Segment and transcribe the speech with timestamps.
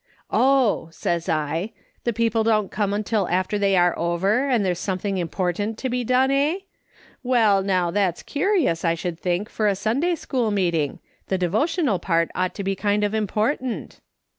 [0.31, 1.73] "'Oh,' says I,
[2.05, 6.03] 'the people don't come till after they are over, and there's something important to be
[6.03, 6.57] done, eh?
[7.21, 12.31] Well, now, that's curious, I should think, for a Sunday school meeting; the devotional part
[12.33, 14.01] ought to be kind of important.'